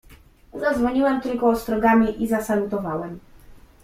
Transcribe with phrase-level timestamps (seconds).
[0.53, 3.19] "Zadzwoniłem tylko ostrogami i zasalutowałem."